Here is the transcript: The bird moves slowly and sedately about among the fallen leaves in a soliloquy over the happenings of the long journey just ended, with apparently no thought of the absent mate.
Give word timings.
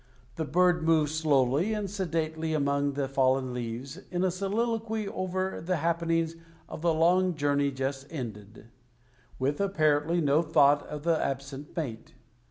The 0.35 0.45
bird 0.45 0.81
moves 0.81 1.13
slowly 1.13 1.75
and 1.75 1.87
sedately 1.87 2.53
about 2.55 2.61
among 2.63 2.93
the 2.93 3.07
fallen 3.07 3.53
leaves 3.53 3.99
in 4.09 4.23
a 4.23 4.31
soliloquy 4.31 5.07
over 5.07 5.61
the 5.63 5.75
happenings 5.75 6.35
of 6.67 6.81
the 6.81 6.91
long 6.91 7.35
journey 7.35 7.69
just 7.69 8.07
ended, 8.09 8.71
with 9.37 9.61
apparently 9.61 10.19
no 10.19 10.41
thought 10.41 10.87
of 10.87 11.03
the 11.03 11.23
absent 11.23 11.77
mate. 11.77 12.15